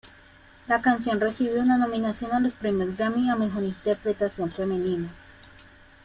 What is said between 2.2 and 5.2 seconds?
a los Premios Grammy a Mejor Interpretación Femenina